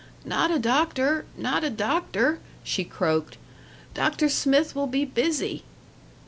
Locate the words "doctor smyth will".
3.93-4.87